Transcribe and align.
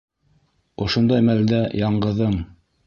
Ошондай 0.85 1.23
мәлдә 1.29 1.61
яңғыҙың... 1.85 2.39